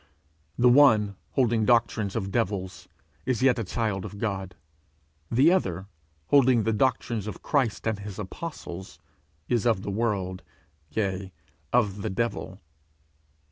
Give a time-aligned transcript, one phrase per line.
[0.57, 2.87] The one, holding doctrines of devils,
[3.27, 4.55] is yet a child of God;
[5.29, 5.85] the other,
[6.29, 8.97] holding the doctrines of Christ and his Apostles,
[9.47, 10.41] is of the world,
[10.89, 11.31] yea,
[11.71, 12.59] of the devil.